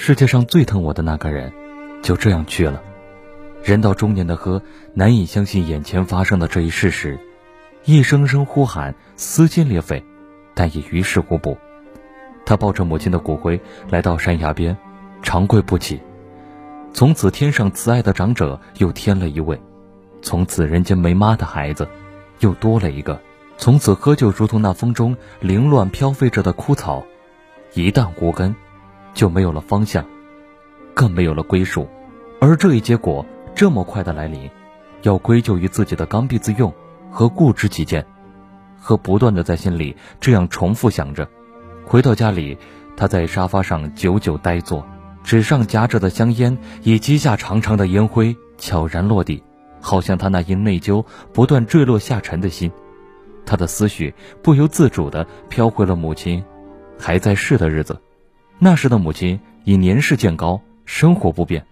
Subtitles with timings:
[0.00, 1.52] 世界上最疼我的那个人，
[2.02, 2.80] 就这样去了。
[3.64, 4.62] 人到中年的呵，
[4.94, 7.18] 难以相信眼前发生的这一事实，
[7.84, 10.04] 一声声呼喊，撕心裂肺，
[10.54, 11.58] 但也于事无补。
[12.46, 14.78] 他抱着母亲的骨灰来到山崖边，
[15.20, 16.00] 长跪不起。
[16.94, 19.58] 从此，天上慈爱的长者又添了一位；
[20.22, 21.88] 从此，人间没妈的孩子
[22.38, 23.20] 又多了一个。
[23.58, 27.04] 从此，喝就如同那风中凌乱飘飞着的枯草，
[27.74, 28.54] 一旦无根。
[29.18, 30.06] 就没有了方向，
[30.94, 31.88] 更没有了归属，
[32.40, 34.48] 而这一结果这么快的来临，
[35.02, 36.72] 要归咎于自己的刚愎自用
[37.10, 38.06] 和固执己见，
[38.78, 41.28] 和不断的在心里这样重复想着。
[41.84, 42.56] 回到家里，
[42.96, 44.86] 他在沙发上久久呆坐，
[45.24, 49.42] 纸上夹着的香烟以积下长长的烟灰悄然落地，
[49.80, 52.70] 好像他那因内疚不断坠落下沉的心。
[53.44, 56.44] 他的思绪不由自主地飘回了母亲
[56.96, 58.00] 还在世的日子。
[58.60, 61.64] 那时的母亲已年事渐高，生活不便。